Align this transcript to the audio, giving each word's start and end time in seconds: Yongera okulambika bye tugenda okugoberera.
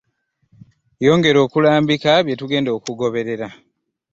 Yongera 1.05 1.39
okulambika 1.45 2.11
bye 2.25 2.37
tugenda 2.39 2.69
okugoberera. 2.77 3.47